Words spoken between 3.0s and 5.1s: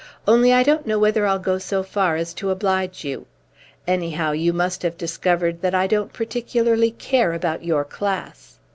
you. Anyhow you may have